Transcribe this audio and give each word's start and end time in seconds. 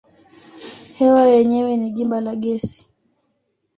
Hewa 0.97 1.23
yenyewe 1.33 1.71
ni 1.77 1.87
gimba 1.95 2.17
la 2.25 2.33
gesi. 2.43 2.81